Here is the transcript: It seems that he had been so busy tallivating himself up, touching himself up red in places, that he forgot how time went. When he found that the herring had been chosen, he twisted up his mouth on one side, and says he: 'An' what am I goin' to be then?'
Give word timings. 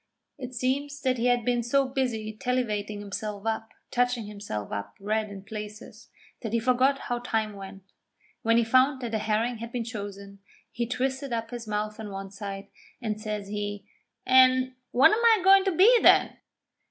It 0.39 0.55
seems 0.55 0.99
that 1.01 1.19
he 1.19 1.27
had 1.27 1.45
been 1.45 1.61
so 1.61 1.87
busy 1.87 2.33
tallivating 2.35 3.01
himself 3.01 3.45
up, 3.45 3.69
touching 3.91 4.25
himself 4.25 4.71
up 4.71 4.95
red 4.99 5.29
in 5.29 5.43
places, 5.43 6.09
that 6.41 6.53
he 6.53 6.59
forgot 6.59 7.01
how 7.01 7.19
time 7.19 7.53
went. 7.53 7.83
When 8.41 8.57
he 8.57 8.63
found 8.63 9.01
that 9.01 9.11
the 9.11 9.19
herring 9.19 9.57
had 9.59 9.71
been 9.71 9.83
chosen, 9.83 10.39
he 10.71 10.87
twisted 10.87 11.31
up 11.31 11.51
his 11.51 11.67
mouth 11.67 11.99
on 11.99 12.09
one 12.09 12.31
side, 12.31 12.69
and 12.99 13.21
says 13.21 13.49
he: 13.49 13.85
'An' 14.25 14.75
what 14.89 15.11
am 15.11 15.23
I 15.23 15.41
goin' 15.43 15.65
to 15.65 15.71
be 15.71 15.99
then?' 16.01 16.35